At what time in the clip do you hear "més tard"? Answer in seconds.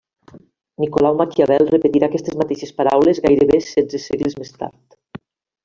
4.43-5.01